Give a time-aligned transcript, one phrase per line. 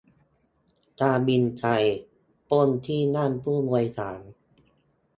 [1.01, 1.83] การบินไทย
[2.49, 4.21] ปล้นที่นั่งผู้โดยสาร